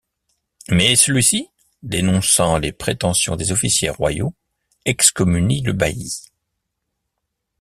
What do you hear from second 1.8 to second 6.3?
dénonçant les prétentions des officiers royaux, excommunie le bailli.